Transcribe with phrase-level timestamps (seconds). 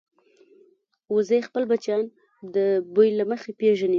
[1.15, 2.03] وزې خپل بچیان
[2.55, 2.57] د
[2.93, 3.89] بوی له مخې پېژني